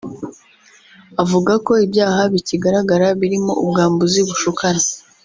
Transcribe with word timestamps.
Avuga 1.23 1.53
ko 1.65 1.73
ibyaha 1.85 2.21
bikigaragara 2.33 3.07
birimo 3.19 3.53
ubwambuzi 3.63 4.19
bushukana 4.27 4.83